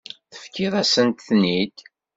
[0.31, 1.75] Tefkiḍ-asent-ten-id.